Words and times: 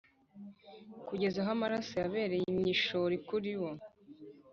kugeza 1.07 1.37
aho 1.41 1.49
amaraso 1.57 1.93
yabereye 2.03 2.45
imyishori 2.53 3.17
kuri 3.27 3.51
bo 3.59 3.71